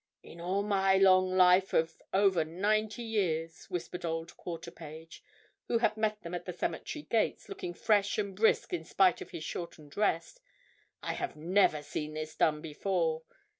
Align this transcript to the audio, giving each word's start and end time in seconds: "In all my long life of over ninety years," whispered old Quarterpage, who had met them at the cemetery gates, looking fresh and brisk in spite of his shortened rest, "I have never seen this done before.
"In 0.23 0.41
all 0.41 0.63
my 0.63 0.97
long 0.97 1.29
life 1.29 1.73
of 1.73 2.01
over 2.11 2.43
ninety 2.43 3.03
years," 3.03 3.65
whispered 3.65 4.03
old 4.03 4.35
Quarterpage, 4.35 5.21
who 5.67 5.77
had 5.77 5.95
met 5.95 6.23
them 6.23 6.33
at 6.33 6.45
the 6.45 6.53
cemetery 6.53 7.03
gates, 7.03 7.47
looking 7.47 7.75
fresh 7.75 8.17
and 8.17 8.35
brisk 8.35 8.73
in 8.73 8.83
spite 8.83 9.21
of 9.21 9.29
his 9.29 9.43
shortened 9.43 9.95
rest, 9.95 10.41
"I 11.03 11.13
have 11.13 11.35
never 11.35 11.83
seen 11.83 12.15
this 12.15 12.35
done 12.35 12.61
before. 12.61 13.21